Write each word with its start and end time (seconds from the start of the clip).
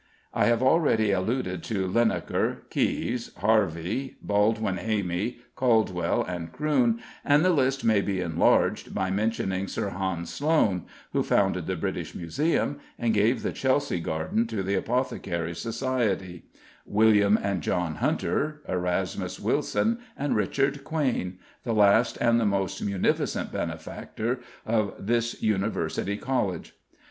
I 0.33 0.45
have 0.45 0.63
already 0.63 1.11
alluded 1.11 1.61
to 1.65 1.87
Linacre, 1.87 2.63
Caius, 2.71 3.31
Harvey, 3.35 4.17
Baldwin 4.23 4.77
Hamey, 4.77 5.37
Caldwell, 5.55 6.23
and 6.23 6.51
Croon, 6.51 6.99
and 7.23 7.45
the 7.45 7.51
list 7.51 7.83
may 7.83 8.01
be 8.01 8.19
enlarged 8.19 8.95
by 8.95 9.11
mentioning 9.11 9.67
Sir 9.67 9.89
Hans 9.89 10.33
Sloane 10.33 10.85
(who 11.13 11.21
founded 11.21 11.67
the 11.67 11.75
British 11.75 12.15
Museum 12.15 12.79
and 12.97 13.13
gave 13.13 13.43
the 13.43 13.51
Chelsea 13.51 13.99
Garden 13.99 14.47
to 14.47 14.63
the 14.63 14.73
Apothecaries' 14.73 15.59
Society), 15.61 16.45
William 16.83 17.37
and 17.39 17.61
John 17.61 17.97
Hunter, 17.97 18.63
Erasmus 18.67 19.39
Wilson, 19.39 19.99
and 20.17 20.35
Richard 20.35 20.83
Quain 20.83 21.37
the 21.61 21.73
last 21.73 22.17
and 22.17 22.39
the 22.39 22.45
most 22.47 22.83
munificent 22.83 23.51
benefactor 23.51 24.39
of 24.65 24.95
this 24.97 25.43
(University) 25.43 26.17
College. 26.17 26.75